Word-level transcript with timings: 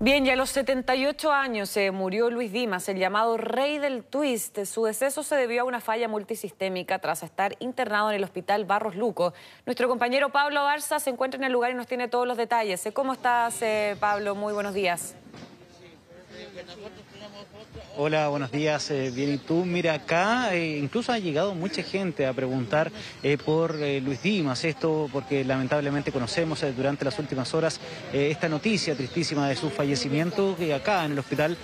Bien, 0.00 0.24
y 0.24 0.30
a 0.30 0.36
los 0.36 0.50
78 0.50 1.32
años 1.32 1.70
se 1.70 1.90
murió 1.90 2.30
Luis 2.30 2.52
Dimas, 2.52 2.88
el 2.88 2.98
llamado 2.98 3.36
rey 3.36 3.78
del 3.78 4.04
twist. 4.04 4.64
Su 4.64 4.84
deceso 4.84 5.24
se 5.24 5.34
debió 5.34 5.62
a 5.62 5.64
una 5.64 5.80
falla 5.80 6.06
multisistémica 6.06 7.00
tras 7.00 7.24
estar 7.24 7.56
internado 7.58 8.10
en 8.10 8.14
el 8.14 8.22
hospital 8.22 8.64
Barros 8.64 8.94
Luco. 8.94 9.34
Nuestro 9.66 9.88
compañero 9.88 10.28
Pablo 10.28 10.62
Barza 10.62 11.00
se 11.00 11.10
encuentra 11.10 11.38
en 11.38 11.44
el 11.44 11.52
lugar 11.52 11.72
y 11.72 11.74
nos 11.74 11.88
tiene 11.88 12.06
todos 12.06 12.28
los 12.28 12.36
detalles. 12.36 12.88
¿Cómo 12.94 13.12
estás, 13.12 13.60
eh, 13.60 13.96
Pablo? 13.98 14.36
Muy 14.36 14.52
buenos 14.52 14.72
días. 14.72 15.16
Hola, 18.00 18.28
buenos 18.28 18.52
días. 18.52 18.92
Eh, 18.92 19.10
bien, 19.12 19.34
¿y 19.34 19.38
tú? 19.38 19.64
Mira, 19.64 19.94
acá 19.94 20.54
eh, 20.54 20.78
incluso 20.78 21.10
ha 21.10 21.18
llegado 21.18 21.52
mucha 21.56 21.82
gente 21.82 22.26
a 22.26 22.32
preguntar 22.32 22.92
eh, 23.24 23.36
por 23.36 23.74
Luis 23.74 24.22
Dimas. 24.22 24.64
Esto 24.64 25.10
porque 25.12 25.44
lamentablemente 25.44 26.12
conocemos 26.12 26.64
durante 26.76 27.04
las 27.04 27.18
últimas 27.18 27.52
horas 27.54 27.80
esta 28.12 28.48
noticia 28.48 28.94
tristísima 28.94 29.48
de 29.48 29.56
su 29.56 29.68
fallecimiento, 29.68 30.54
que 30.56 30.72
acá 30.72 31.04
en 31.04 31.12
el 31.12 31.18
hospital 31.18 31.56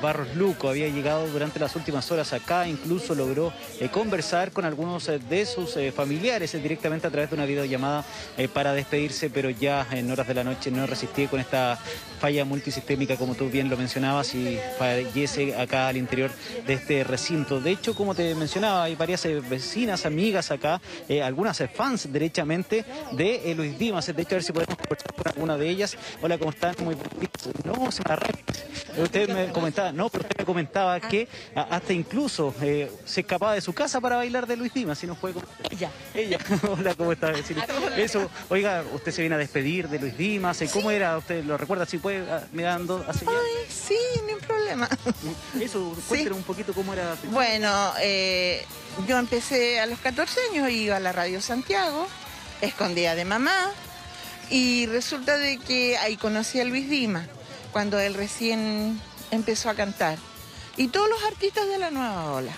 Barros 0.00 0.36
Luco 0.36 0.68
había 0.68 0.88
llegado 0.88 1.26
durante 1.26 1.58
las 1.58 1.74
últimas 1.74 2.08
horas 2.12 2.32
acá, 2.32 2.68
incluso 2.68 3.14
logró 3.16 3.52
conversar 3.90 4.52
con 4.52 4.64
algunos 4.64 5.06
de 5.28 5.46
sus 5.46 5.76
familiares 5.94 6.52
directamente 6.52 7.06
a 7.08 7.10
través 7.10 7.30
de 7.30 7.36
una 7.36 7.46
videollamada 7.46 8.04
para 8.52 8.72
despedirse, 8.74 9.28
pero 9.28 9.50
ya 9.50 9.86
en 9.90 10.10
horas 10.10 10.28
de 10.28 10.34
la 10.34 10.44
noche 10.44 10.70
no 10.70 10.86
resistí 10.86 11.26
con 11.26 11.40
esta 11.40 11.78
falla 12.20 12.44
multisistémica, 12.44 13.16
como 13.16 13.34
tú 13.34 13.48
bien 13.48 13.68
lo 13.68 13.76
mencionabas, 13.76 14.34
y 14.34 14.58
acá 15.56 15.88
al 15.88 15.96
interior 15.96 16.30
de 16.66 16.74
este 16.74 17.04
recinto. 17.04 17.60
De 17.60 17.72
hecho, 17.72 17.94
como 17.94 18.14
te 18.14 18.34
mencionaba, 18.34 18.84
hay 18.84 18.94
varias 18.94 19.24
eh, 19.24 19.40
vecinas, 19.40 20.06
amigas 20.06 20.50
acá, 20.50 20.80
eh, 21.08 21.22
algunas 21.22 21.60
eh, 21.60 21.68
fans 21.68 22.12
derechamente 22.12 22.84
de 23.12 23.54
Luis 23.56 23.78
Dimas. 23.78 24.06
De 24.06 24.22
hecho, 24.22 24.34
a 24.34 24.36
ver 24.36 24.42
si 24.42 24.52
podemos 24.52 24.76
conversar 24.76 25.14
con 25.14 25.28
alguna 25.28 25.56
de 25.56 25.68
ellas. 25.68 25.96
Hola, 26.22 26.38
¿cómo 26.38 26.50
están? 26.50 26.74
Muy 26.80 26.96
No, 27.64 27.90
se 27.90 28.02
me 28.08 29.02
Usted 29.02 29.28
me 29.28 29.52
comentaba, 29.52 29.92
no, 29.92 30.08
pero 30.08 30.22
usted 30.22 30.38
me 30.38 30.44
comentaba 30.44 31.00
que 31.00 31.28
hasta 31.54 31.92
incluso 31.92 32.54
se 32.58 32.90
escapaba 33.16 33.54
de 33.54 33.60
su 33.60 33.72
casa 33.72 34.00
para 34.00 34.16
bailar 34.16 34.46
de 34.46 34.56
Luis 34.56 34.74
Dimas, 34.74 34.98
si 34.98 35.06
no 35.06 35.14
fue 35.14 35.32
Ella. 35.70 35.90
Ella. 36.14 36.38
Hola, 36.68 36.94
¿cómo 36.94 37.12
está? 37.12 37.32
Eso, 37.96 38.28
oiga, 38.48 38.84
usted 38.92 39.12
se 39.12 39.22
viene 39.22 39.36
a 39.36 39.38
despedir 39.38 39.88
de 39.88 39.98
Luis 39.98 40.16
Dimas. 40.16 40.62
¿Cómo 40.72 40.90
era? 40.90 41.16
¿Usted 41.18 41.44
lo 41.44 41.56
recuerda? 41.56 41.86
Si 41.86 41.98
puede, 41.98 42.30
ah, 42.30 42.44
mirando 42.52 43.04
hacia 43.08 43.28
allá. 43.28 43.38
Ay, 43.40 43.66
sí, 43.68 43.98
no 44.28 44.39
problema. 44.76 44.88
Eso, 45.60 45.96
cuéntenos 46.08 46.38
un 46.38 46.44
poquito 46.44 46.72
cómo 46.72 46.92
era. 46.92 47.16
Bueno, 47.30 47.92
eh, 48.00 48.64
yo 49.06 49.18
empecé 49.18 49.80
a 49.80 49.86
los 49.86 49.98
14 50.00 50.38
años, 50.50 50.70
iba 50.70 50.96
a 50.96 51.00
la 51.00 51.12
Radio 51.12 51.40
Santiago, 51.40 52.06
escondía 52.60 53.14
de 53.14 53.24
mamá, 53.24 53.72
y 54.50 54.86
resulta 54.86 55.38
de 55.38 55.58
que 55.58 55.96
ahí 55.98 56.16
conocí 56.16 56.60
a 56.60 56.64
Luis 56.64 56.88
Dima, 56.88 57.26
cuando 57.72 57.98
él 57.98 58.14
recién 58.14 59.00
empezó 59.30 59.70
a 59.70 59.74
cantar, 59.74 60.18
y 60.76 60.88
todos 60.88 61.08
los 61.08 61.22
artistas 61.24 61.68
de 61.68 61.78
la 61.78 61.90
nueva 61.90 62.32
ola. 62.32 62.52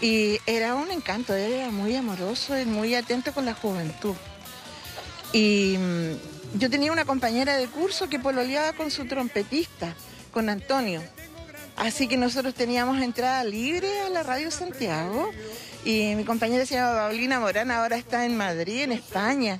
Y 0.00 0.38
era 0.46 0.76
un 0.76 0.90
encanto, 0.92 1.34
él 1.34 1.52
era 1.52 1.70
muy 1.70 1.96
amoroso 1.96 2.58
y 2.58 2.64
muy 2.64 2.94
atento 2.94 3.32
con 3.32 3.44
la 3.44 3.54
juventud. 3.54 4.14
Y 5.32 5.76
mm, 5.76 6.58
yo 6.58 6.70
tenía 6.70 6.92
una 6.92 7.04
compañera 7.04 7.56
de 7.56 7.66
curso 7.66 8.08
que 8.08 8.20
pololeaba 8.20 8.72
con 8.74 8.90
su 8.90 9.06
trompetista, 9.06 9.94
con 10.38 10.50
Antonio. 10.50 11.02
Así 11.74 12.06
que 12.06 12.16
nosotros 12.16 12.54
teníamos 12.54 13.02
entrada 13.02 13.42
libre 13.42 14.02
a 14.02 14.08
la 14.08 14.22
Radio 14.22 14.52
Santiago 14.52 15.32
y 15.84 16.14
mi 16.14 16.22
compañera 16.22 16.64
se 16.64 16.76
llama 16.76 16.96
Paulina 16.96 17.40
Morán, 17.40 17.72
ahora 17.72 17.96
está 17.96 18.24
en 18.24 18.36
Madrid, 18.36 18.82
en 18.82 18.92
España. 18.92 19.58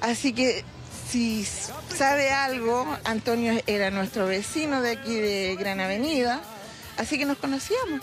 Así 0.00 0.32
que 0.32 0.62
si 1.10 1.44
sabe 1.44 2.30
algo, 2.30 2.86
Antonio 3.02 3.60
era 3.66 3.90
nuestro 3.90 4.26
vecino 4.26 4.80
de 4.80 4.92
aquí 4.92 5.16
de 5.16 5.56
Gran 5.58 5.80
Avenida, 5.80 6.40
así 6.98 7.18
que 7.18 7.24
nos 7.24 7.38
conocíamos. 7.38 8.00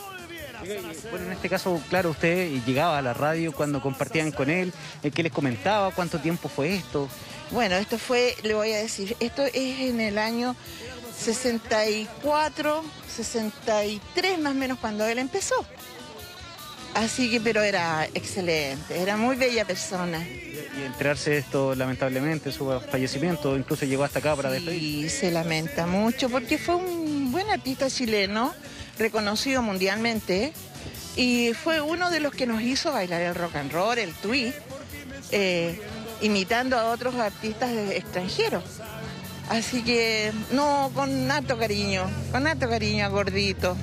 Bueno, 1.11 1.27
en 1.27 1.31
este 1.31 1.47
caso, 1.47 1.81
claro, 1.87 2.09
usted 2.09 2.51
llegaba 2.65 2.97
a 2.97 3.01
la 3.01 3.13
radio 3.13 3.53
cuando 3.53 3.81
compartían 3.81 4.33
con 4.33 4.49
él, 4.49 4.73
eh, 5.03 5.11
¿qué 5.11 5.23
les 5.23 5.31
comentaba? 5.31 5.91
¿Cuánto 5.91 6.19
tiempo 6.19 6.49
fue 6.49 6.75
esto? 6.75 7.07
Bueno, 7.51 7.75
esto 7.75 7.97
fue, 7.97 8.35
le 8.43 8.55
voy 8.55 8.73
a 8.73 8.77
decir, 8.77 9.15
esto 9.21 9.43
es 9.45 9.55
en 9.55 10.01
el 10.01 10.17
año 10.17 10.57
64, 11.19 12.83
63 13.07 14.39
más 14.39 14.53
o 14.53 14.55
menos 14.55 14.79
cuando 14.79 15.05
él 15.05 15.19
empezó. 15.19 15.65
Así 16.93 17.29
que, 17.29 17.39
pero 17.39 17.61
era 17.61 18.07
excelente, 18.13 18.99
era 18.99 19.15
muy 19.15 19.35
bella 19.35 19.65
persona. 19.65 20.25
Y 20.27 20.83
enterarse 20.85 21.31
de 21.31 21.37
esto, 21.37 21.75
lamentablemente, 21.75 22.51
su 22.51 22.81
fallecimiento, 22.89 23.55
incluso 23.55 23.85
llegó 23.85 24.03
hasta 24.03 24.19
acá 24.19 24.35
para 24.35 24.49
despedir. 24.49 25.09
Sí, 25.09 25.09
se 25.09 25.31
lamenta 25.31 25.85
mucho 25.85 26.29
porque 26.29 26.57
fue 26.57 26.75
un 26.75 27.31
buen 27.31 27.49
artista 27.49 27.89
chileno, 27.89 28.53
reconocido 28.97 29.61
mundialmente, 29.61 30.51
y 31.15 31.53
fue 31.53 31.81
uno 31.81 32.09
de 32.09 32.21
los 32.21 32.33
que 32.33 32.47
nos 32.47 32.61
hizo 32.61 32.91
bailar 32.91 33.21
el 33.21 33.35
rock 33.35 33.57
and 33.57 33.71
roll, 33.71 33.99
el 33.99 34.13
tweet, 34.15 34.53
eh, 35.31 35.79
imitando 36.21 36.77
a 36.77 36.91
otros 36.91 37.15
artistas 37.15 37.71
extranjeros. 37.91 38.63
Así 39.49 39.81
que, 39.83 40.31
no, 40.51 40.91
con 40.93 41.29
harto 41.31 41.57
cariño, 41.57 42.03
con 42.31 42.45
harto 42.45 42.69
cariño 42.69 43.09
Gordito. 43.09 43.75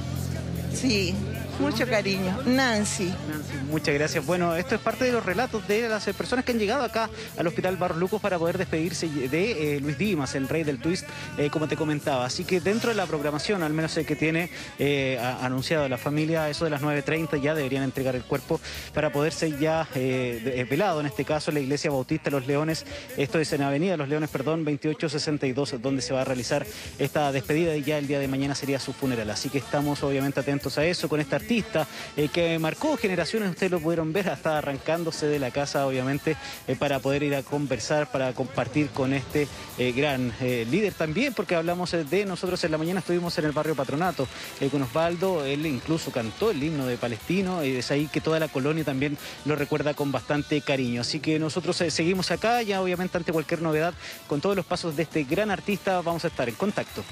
Sí. 0.72 1.15
Mucho 1.59 1.87
cariño. 1.87 2.37
Nancy. 2.44 3.15
Nancy, 3.28 3.56
muchas 3.71 3.94
gracias. 3.94 4.27
Bueno, 4.27 4.55
esto 4.56 4.75
es 4.75 4.81
parte 4.81 5.06
de 5.06 5.12
los 5.12 5.25
relatos 5.25 5.67
de 5.67 5.89
las 5.89 6.05
personas 6.05 6.44
que 6.44 6.53
han 6.53 6.59
llegado 6.59 6.84
acá 6.84 7.09
al 7.39 7.47
Hospital 7.47 7.77
Barros 7.77 7.97
Lucos 7.97 8.21
para 8.21 8.39
poder 8.39 8.59
despedirse 8.59 9.09
de 9.09 9.77
eh, 9.77 9.81
Luis 9.81 9.97
Dimas, 9.97 10.34
el 10.34 10.49
rey 10.49 10.65
del 10.65 10.78
twist, 10.78 11.06
eh, 11.39 11.49
como 11.50 11.66
te 11.66 11.75
comentaba. 11.75 12.27
Así 12.27 12.45
que 12.45 12.61
dentro 12.61 12.91
de 12.91 12.97
la 12.97 13.06
programación, 13.06 13.62
al 13.62 13.72
menos 13.72 13.97
el 13.97 14.05
que 14.05 14.16
tiene 14.16 14.50
eh, 14.78 15.19
anunciado 15.41 15.89
la 15.89 15.97
familia, 15.97 16.49
eso 16.50 16.65
de 16.65 16.71
las 16.71 16.83
9.30 16.83 17.41
ya 17.41 17.55
deberían 17.55 17.84
entregar 17.84 18.15
el 18.15 18.22
cuerpo 18.22 18.61
para 18.93 19.11
poder 19.11 19.33
ser 19.33 19.59
ya 19.59 19.89
velado, 19.95 21.00
en 21.00 21.06
este 21.06 21.25
caso 21.25 21.50
la 21.53 21.61
Iglesia 21.61 21.91
Bautista 21.91 22.31
Los 22.31 22.47
Leones, 22.47 22.84
esto 23.16 23.39
es 23.39 23.53
en 23.53 23.62
Avenida 23.62 23.97
Los 23.97 24.09
Leones, 24.09 24.28
perdón, 24.28 24.65
2862, 24.65 25.81
donde 25.81 26.03
se 26.03 26.12
va 26.12 26.21
a 26.21 26.25
realizar 26.25 26.66
esta 26.99 27.33
despedida 27.33 27.75
y 27.77 27.83
ya 27.83 27.99
el 27.99 28.06
día 28.06 28.19
de 28.19 28.28
mañana 28.28 28.55
sería 28.55 28.78
su 28.78 28.93
funeral. 28.93 29.31
Así 29.31 29.49
que 29.49 29.59
estamos 29.59 30.03
obviamente 30.03 30.41
atentos 30.41 30.77
a 30.77 30.84
eso 30.84 31.09
con 31.09 31.21
esta 31.21 31.39
artista 31.47 31.87
eh, 32.17 32.29
que 32.29 32.59
marcó 32.59 32.97
generaciones, 32.97 33.51
ustedes 33.51 33.71
lo 33.71 33.79
pudieron 33.79 34.12
ver, 34.12 34.31
hasta 34.31 34.59
arrancándose 34.59 35.27
de 35.27 35.39
la 35.39 35.53
casa, 35.53 35.87
obviamente, 35.87 36.37
eh, 36.67 36.75
para 36.75 36.99
poder 36.99 37.23
ir 37.23 37.37
a 37.37 37.45
conversar, 37.45 38.11
para 38.11 38.33
compartir 38.33 38.89
con 38.89 39.12
este 39.12 39.47
eh, 39.79 39.93
gran 39.93 40.33
líder 40.41 40.93
también, 40.95 41.34
porque 41.34 41.55
hablamos 41.55 41.93
de 41.93 42.25
nosotros 42.27 42.65
en 42.65 42.73
la 42.73 42.79
mañana, 42.79 42.99
estuvimos 42.99 43.39
en 43.39 43.45
el 43.45 43.53
barrio 43.53 43.77
Patronato 43.77 44.27
con 44.73 44.83
Osvaldo, 44.83 45.45
él 45.45 45.65
incluso 45.67 46.11
cantó 46.11 46.51
el 46.51 46.61
himno 46.61 46.84
de 46.87 46.97
Palestino, 46.97 47.65
y 47.65 47.77
es 47.77 47.93
ahí 47.93 48.09
que 48.09 48.21
toda 48.21 48.41
la 48.41 48.49
colonia 48.49 48.83
también 48.83 49.17
lo 49.45 49.55
recuerda 49.55 49.95
con 49.95 50.11
bastante 50.11 50.61
cariño. 50.63 51.03
Así 51.03 51.21
que 51.21 51.39
nosotros 51.39 51.77
seguimos 51.77 52.33
acá, 52.33 52.61
ya 52.63 52.83
obviamente 52.83 53.17
ante 53.17 53.33
cualquier 53.33 53.63
novedad, 53.63 53.95
con 54.27 54.41
todos 54.41 54.57
los 54.57 54.67
pasos 54.67 54.97
de 54.97 55.05
este 55.05 55.23
gran 55.23 55.53
artista, 55.53 56.01
vamos 56.01 56.25
a 56.25 56.28
estar 56.28 56.49
en 56.49 56.57
contacto. 56.57 57.05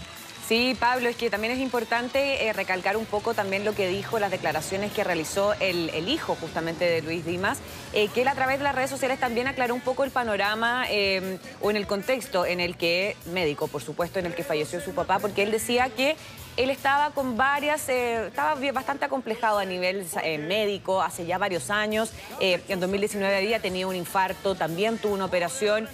Sí, 0.47 0.77
Pablo, 0.78 1.09
es 1.09 1.16
que 1.16 1.31
también 1.31 1.55
es 1.55 1.59
importante 1.59 2.47
eh, 2.47 2.53
recalcar 2.53 2.99
un 2.99 3.06
poco 3.06 3.32
también 3.32 3.65
lo 3.65 3.75
que 3.75 3.88
dijo, 3.88 4.19
las 4.19 4.31
declaraciones 4.31 4.93
que 4.93 5.03
realizó 5.03 5.55
el, 5.55 6.06
hijo 6.06 6.37
justamente 6.38 6.84
de 6.84 7.00
Luis 7.00 7.25
Dimas, 7.25 7.60
eh, 7.94 8.09
que 8.09 8.22
él 8.22 8.28
a 8.28 8.34
través 8.34 8.59
de 8.59 8.65
las 8.65 8.75
redes 8.75 8.91
sociales 8.91 9.19
también 9.19 9.47
aclaró 9.47 9.75
un 9.75 9.81
poco 9.81 10.04
el 10.04 10.10
panorama 10.10 10.84
eh, 10.91 11.38
o 11.62 11.71
en 11.71 11.77
el 11.77 11.87
contexto 11.87 12.44
en 12.44 12.60
el 12.60 12.77
que, 12.77 13.16
médico 13.33 13.69
por 13.69 13.81
supuesto, 13.81 14.19
en 14.19 14.27
el 14.27 14.34
que 14.34 14.44
falleció 14.44 14.83
su 14.83 14.93
papá, 14.93 15.19
porque 15.19 15.43
él 15.43 15.50
decía 15.50 15.88
que 15.88 16.15
él 16.59 16.69
estaba 16.69 17.10
con 17.12 17.38
varias, 17.38 17.88
estaba 17.88 18.54
bastante 18.72 19.06
acomplejado 19.06 19.59
a 19.59 19.65
nivel 19.65 20.06
médico 20.41 21.00
hace 21.00 21.25
ya 21.25 21.38
varios 21.38 21.71
años, 21.71 22.12
en 22.38 22.78
2019 22.78 23.34
había 23.37 23.60
tenido 23.60 23.88
un 23.88 23.97
infarto, 23.97 24.54
también 24.54 24.99
tuvo 24.99 25.15
una 25.15 25.25
operación 25.25 25.88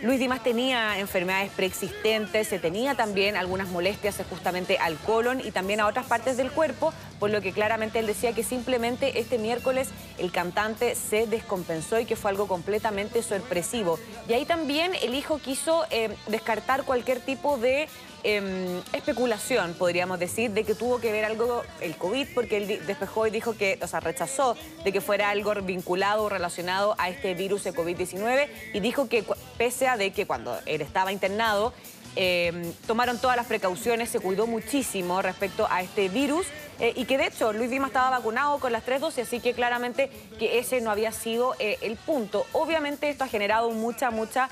Luis 0.00 0.20
Dimas 0.20 0.44
tenía 0.44 1.00
enfermedades 1.00 1.50
preexistentes, 1.50 2.46
se 2.46 2.60
tenía 2.60 2.94
también 2.94 3.36
algunas 3.36 3.68
molestias 3.68 4.22
justamente 4.30 4.78
al 4.78 4.96
colon 4.96 5.40
y 5.40 5.50
también 5.50 5.80
a 5.80 5.88
otras 5.88 6.06
partes 6.06 6.36
del 6.36 6.52
cuerpo, 6.52 6.94
por 7.18 7.30
lo 7.30 7.40
que 7.40 7.50
claramente 7.50 7.98
él 7.98 8.06
decía 8.06 8.32
que 8.32 8.44
simplemente 8.44 9.18
este 9.18 9.38
miércoles 9.38 9.88
el 10.18 10.30
cantante 10.30 10.94
se 10.94 11.26
descompensó 11.26 11.98
y 11.98 12.04
que 12.04 12.14
fue 12.14 12.30
algo 12.30 12.46
completamente 12.46 13.24
sorpresivo. 13.24 13.98
Y 14.28 14.34
ahí 14.34 14.44
también 14.44 14.92
el 15.02 15.16
hijo 15.16 15.40
quiso 15.40 15.84
eh, 15.90 16.10
descartar 16.28 16.84
cualquier 16.84 17.18
tipo 17.18 17.56
de 17.56 17.88
em, 18.22 18.80
especulación, 18.92 19.74
podríamos 19.74 20.20
decir, 20.20 20.52
de 20.52 20.62
que 20.62 20.76
tuvo 20.76 21.00
que 21.00 21.10
ver 21.10 21.24
algo 21.24 21.64
el 21.80 21.96
COVID, 21.96 22.28
porque 22.36 22.58
él 22.58 22.86
despejó 22.86 23.26
y 23.26 23.30
dijo 23.30 23.56
que, 23.56 23.80
o 23.82 23.88
sea, 23.88 23.98
rechazó 23.98 24.56
de 24.84 24.92
que 24.92 25.00
fuera 25.00 25.30
algo 25.30 25.54
vinculado 25.56 26.22
o 26.22 26.28
relacionado 26.28 26.94
a 26.98 27.08
este 27.08 27.34
virus 27.34 27.64
de 27.64 27.74
COVID-19 27.74 28.48
y 28.74 28.78
dijo 28.78 29.08
que 29.08 29.24
pese 29.58 29.88
a 29.88 29.96
de 29.96 30.12
que 30.12 30.26
cuando 30.26 30.58
él 30.64 30.80
estaba 30.80 31.12
internado, 31.12 31.74
em, 32.16 32.72
tomaron 32.86 33.18
todas 33.18 33.36
las 33.36 33.46
precauciones, 33.46 34.08
se 34.08 34.20
cuidó 34.20 34.46
muchísimo 34.46 35.20
respecto 35.20 35.66
a 35.70 35.82
este 35.82 36.08
virus 36.08 36.46
eh, 36.80 36.92
y 36.96 37.04
que 37.04 37.18
de 37.18 37.26
hecho 37.26 37.52
Luis 37.52 37.70
Dima 37.70 37.88
estaba 37.88 38.10
vacunado 38.10 38.58
con 38.60 38.72
las 38.72 38.84
tres 38.84 39.00
dosis, 39.00 39.26
así 39.26 39.40
que 39.40 39.52
claramente 39.52 40.10
que 40.38 40.58
ese 40.58 40.80
no 40.80 40.90
había 40.90 41.12
sido 41.12 41.54
eh, 41.58 41.76
el 41.82 41.96
punto. 41.96 42.46
Obviamente 42.52 43.10
esto 43.10 43.24
ha 43.24 43.28
generado 43.28 43.70
mucha, 43.70 44.10
mucha 44.10 44.48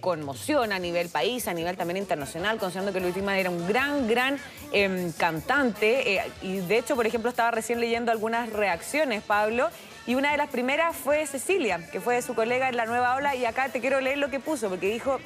conmoción 0.00 0.72
a 0.72 0.78
nivel 0.78 1.08
país, 1.08 1.48
a 1.48 1.54
nivel 1.54 1.76
también 1.76 1.96
internacional, 1.96 2.58
considerando 2.58 2.92
que 2.92 3.00
Luis 3.00 3.14
Dimas 3.14 3.38
era 3.38 3.48
un 3.48 3.66
gran, 3.66 4.06
gran 4.06 4.38
em, 4.70 5.12
cantante. 5.12 6.22
y 6.42 6.56
de 6.58 6.78
hecho, 6.78 6.94
por 6.94 7.06
ejemplo, 7.06 7.30
estaba 7.30 7.50
recién 7.50 7.80
leyendo 7.80 8.12
algunas 8.12 8.50
reacciones, 8.50 9.22
Pablo, 9.22 9.70
y 10.06 10.14
una 10.16 10.32
de 10.32 10.36
las 10.36 10.50
primeras 10.50 10.96
fue 10.96 11.26
Cecilia, 11.26 11.88
que 11.90 12.00
fue 12.00 12.20
su 12.22 12.34
colega 12.34 12.68
en 12.68 12.76
La 12.76 12.86
Nueva 12.86 13.14
Ola, 13.14 13.36
y 13.36 13.44
acá 13.44 13.68
te 13.68 13.80
quiero 13.80 14.00
leer 14.00 14.18
lo 14.18 14.30
que 14.30 14.40
puso, 14.40 14.68
porque 14.68 14.88
dijo, 14.88 15.20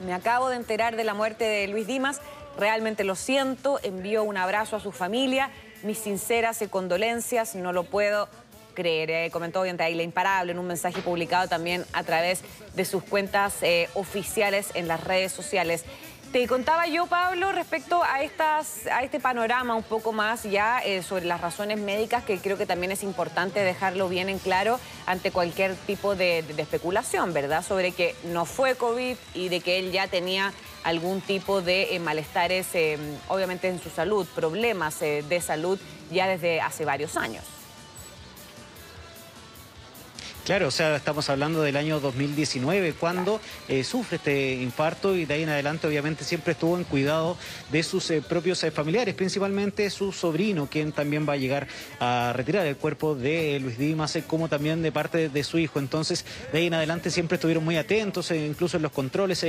me 0.00 0.12
acabo 0.12 0.50
de 0.50 0.56
enterar 0.56 0.96
de 0.96 1.04
la 1.04 1.14
muerte 1.14 1.44
de 1.44 1.68
Luis 1.68 1.86
Dimas, 1.86 2.20
realmente 2.58 3.02
lo 3.04 3.14
siento, 3.14 3.80
envío 3.82 4.22
un 4.22 4.36
abrazo 4.36 4.76
a 4.76 4.80
su 4.80 4.92
familia, 4.92 5.50
mis 5.82 5.98
sinceras 5.98 6.62
condolencias, 6.70 7.54
no 7.54 7.72
lo 7.72 7.84
puedo 7.84 8.28
creer, 8.80 9.10
eh, 9.10 9.30
comentó 9.30 9.62
ahí 9.62 9.94
la 9.94 10.02
imparable 10.02 10.52
en 10.52 10.58
un 10.58 10.66
mensaje 10.66 11.02
publicado 11.02 11.48
también 11.48 11.84
a 11.92 12.02
través 12.02 12.42
de 12.74 12.84
sus 12.84 13.02
cuentas 13.02 13.56
eh, 13.62 13.88
oficiales 13.94 14.70
en 14.74 14.88
las 14.88 15.04
redes 15.04 15.32
sociales. 15.32 15.84
Te 16.32 16.46
contaba 16.46 16.86
yo, 16.86 17.06
Pablo, 17.06 17.50
respecto 17.50 18.04
a, 18.04 18.22
estas, 18.22 18.86
a 18.86 19.02
este 19.02 19.18
panorama 19.18 19.74
un 19.74 19.82
poco 19.82 20.12
más 20.12 20.44
ya 20.44 20.78
eh, 20.78 21.02
sobre 21.02 21.24
las 21.24 21.40
razones 21.40 21.80
médicas, 21.80 22.22
que 22.22 22.38
creo 22.38 22.56
que 22.56 22.66
también 22.66 22.92
es 22.92 23.02
importante 23.02 23.58
dejarlo 23.58 24.08
bien 24.08 24.28
en 24.28 24.38
claro 24.38 24.78
ante 25.06 25.32
cualquier 25.32 25.74
tipo 25.74 26.14
de, 26.14 26.44
especulación, 26.56 27.32
¿verdad? 27.32 27.64
Sobre 27.64 27.90
que 27.90 28.14
no 28.26 28.44
fue 28.44 28.76
COVID 28.76 29.16
y 29.34 29.48
de 29.48 29.58
que 29.58 29.80
él 29.80 29.90
ya 29.90 30.06
tenía 30.06 30.52
algún 30.84 31.20
tipo 31.20 31.62
de 31.62 31.96
eh, 31.96 31.98
malestares, 31.98 32.68
eh, 32.74 32.96
obviamente 33.26 33.66
en 33.66 33.82
su 33.82 33.90
salud, 33.90 34.24
problemas 34.32 35.00
de 35.00 35.40
salud 35.44 35.80
ya 36.12 36.28
desde 36.28 36.60
hace 36.60 36.84
varios 36.84 37.16
años. 37.16 37.59
Claro, 40.44 40.68
o 40.68 40.70
sea, 40.70 40.96
estamos 40.96 41.28
hablando 41.28 41.60
del 41.62 41.76
año 41.76 42.00
2019, 42.00 42.94
cuando 42.94 43.40
eh, 43.68 43.84
sufre 43.84 44.16
este 44.16 44.54
infarto 44.54 45.14
y 45.14 45.26
de 45.26 45.34
ahí 45.34 45.42
en 45.42 45.50
adelante 45.50 45.86
obviamente 45.86 46.24
siempre 46.24 46.52
estuvo 46.52 46.78
en 46.78 46.84
cuidado 46.84 47.36
de 47.70 47.82
sus 47.82 48.10
eh, 48.10 48.22
propios 48.26 48.64
eh, 48.64 48.70
familiares, 48.70 49.14
principalmente 49.14 49.88
su 49.90 50.12
sobrino, 50.12 50.66
quien 50.66 50.92
también 50.92 51.28
va 51.28 51.34
a 51.34 51.36
llegar 51.36 51.68
a 52.00 52.32
retirar 52.34 52.66
el 52.66 52.76
cuerpo 52.76 53.14
de 53.14 53.60
Luis 53.60 53.76
Dimas, 53.76 54.18
como 54.26 54.48
también 54.48 54.80
de 54.80 54.90
parte 54.90 55.28
de 55.28 55.44
su 55.44 55.58
hijo. 55.58 55.78
Entonces, 55.78 56.24
de 56.52 56.58
ahí 56.58 56.66
en 56.66 56.74
adelante 56.74 57.10
siempre 57.10 57.36
estuvieron 57.36 57.62
muy 57.62 57.76
atentos, 57.76 58.30
incluso 58.30 58.78
en 58.78 58.82
los 58.82 58.92
controles. 58.92 59.44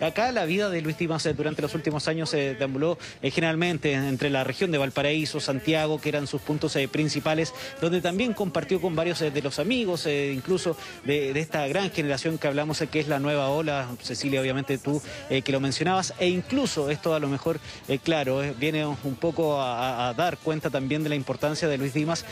acá 0.00 0.32
la 0.32 0.44
vida 0.46 0.68
de 0.68 0.82
Luis 0.82 0.98
Dimas 0.98 1.28
durante 1.36 1.62
los 1.62 1.74
últimos 1.74 2.08
años 2.08 2.30
se 2.30 2.54
deambuló 2.54 2.98
generalmente 3.22 3.92
entre 3.92 4.30
la 4.30 4.42
región 4.42 4.72
de 4.72 4.78
Valparaíso, 4.78 5.38
Santiago, 5.38 6.00
que 6.00 6.08
eran 6.08 6.26
sus 6.26 6.42
puntos 6.42 6.76
principales, 6.90 7.54
donde 7.80 8.00
también 8.00 8.34
compartió 8.34 8.80
con 8.80 8.96
varios 8.96 9.20
de 9.20 9.42
los 9.42 9.58
amigos, 9.58 10.06
incluso 10.32 10.76
de, 11.04 11.38
esta 11.38 11.66
gran 11.66 11.90
generación 11.90 12.38
que 12.38 12.46
hablamos, 12.46 12.82
que 12.90 13.00
es 13.00 13.08
la 13.08 13.18
nueva 13.18 13.48
ola, 13.48 13.88
Cecilia, 14.02 14.40
obviamente 14.40 14.78
tú 14.78 15.00
eh, 15.30 15.42
que 15.42 15.52
lo 15.52 15.60
mencionabas, 15.60 16.14
e 16.18 16.28
incluso 16.28 16.90
esto 16.90 17.14
a 17.14 17.18
lo 17.18 17.28
mejor, 17.28 17.60
eh, 17.88 17.98
claro, 17.98 18.42
eh, 18.42 18.54
viene 18.58 18.86
un 18.86 19.16
poco 19.20 19.60
a, 19.60 20.12
dar 20.16 20.38
cuenta 20.38 20.70
también 20.70 21.02
de 21.02 21.08
la 21.08 21.14
importancia 21.14 21.66
de 21.68 21.78
Luis 21.78 21.94
Dimas. 21.94 22.24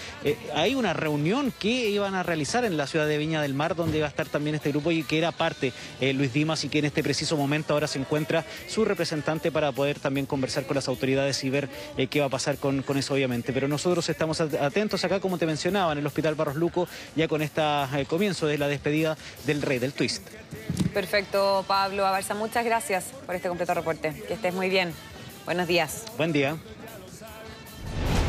hay 0.54 0.74
una 0.74 0.92
reunión 0.92 1.52
que 1.58 1.88
iban 1.88 2.14
a 2.14 2.22
realizar 2.22 2.64
en 2.64 2.76
la 2.76 2.86
ciudad 2.86 3.06
de 3.06 3.18
Viña 3.18 3.40
del 3.42 3.54
Mar, 3.54 3.74
donde 3.74 3.98
iba 3.98 4.06
a 4.06 4.10
estar 4.10 4.28
también 4.28 4.54
este 4.56 4.70
grupo 4.70 4.90
y 4.90 5.02
que 5.02 5.18
era 5.18 5.32
parte 5.32 5.72
Luis 6.00 6.32
Dimas 6.32 6.64
y 6.64 6.68
que 6.68 6.78
en 6.78 6.86
este 6.86 7.02
preciso 7.02 7.36
momento 7.36 7.74
ahora 7.74 7.86
se 7.86 7.98
encuentra 7.98 8.44
su 8.68 8.84
representante 8.84 9.50
para 9.50 9.72
poder 9.72 9.98
también 9.98 10.26
conversar 10.26 10.66
con 10.66 10.74
las 10.74 10.88
autoridades 10.88 11.42
y 11.44 11.50
ver 11.50 11.68
qué 12.10 12.20
va 12.20 12.26
a 12.26 12.30
pasar 12.30 12.58
con 12.58 12.84
eso, 12.96 13.14
obviamente. 13.14 13.52
Pero 13.52 13.68
nosotros 13.68 14.08
estamos 14.08 14.40
atentos 14.40 15.04
acá, 15.04 15.20
como 15.20 15.38
te 15.38 15.46
mencionaba, 15.46 15.92
en 15.92 15.98
el 15.98 16.06
Hospital 16.06 16.34
Barros 16.34 16.56
Luco, 16.56 16.88
ya 17.16 17.28
con 17.28 17.42
esta 17.42 17.81
el 17.94 18.06
comienzo 18.06 18.46
de 18.46 18.58
la 18.58 18.68
despedida 18.68 19.16
del 19.46 19.62
rey 19.62 19.78
del 19.78 19.92
twist. 19.92 20.22
Perfecto, 20.94 21.64
Pablo 21.66 22.06
Abarza, 22.06 22.34
muchas 22.34 22.64
gracias 22.64 23.04
por 23.26 23.34
este 23.34 23.48
completo 23.48 23.74
reporte. 23.74 24.12
Que 24.28 24.34
estés 24.34 24.54
muy 24.54 24.68
bien. 24.68 24.92
Buenos 25.44 25.66
días. 25.66 26.04
Buen 26.16 26.32
día. 26.32 26.56